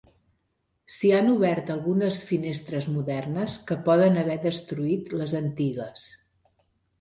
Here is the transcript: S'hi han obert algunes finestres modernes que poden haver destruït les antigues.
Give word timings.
S'hi 0.93 1.09
han 1.17 1.27
obert 1.33 1.67
algunes 1.73 2.21
finestres 2.29 2.87
modernes 2.95 3.59
que 3.69 3.77
poden 3.91 4.19
haver 4.23 4.39
destruït 4.47 5.15
les 5.21 5.37
antigues. 5.43 6.09